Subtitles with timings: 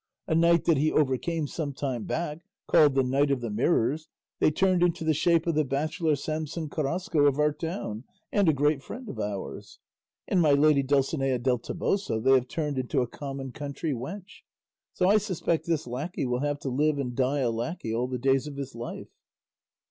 [0.25, 4.07] A knight that he overcame some time back, called the Knight of the Mirrors,
[4.39, 8.53] they turned into the shape of the bachelor Samson Carrasco of our town and a
[8.53, 9.77] great friend of ours;
[10.27, 14.39] and my lady Dulcinea del Toboso they have turned into a common country wench;
[14.91, 18.17] so I suspect this lacquey will have to live and die a lacquey all the
[18.17, 19.11] days of his life."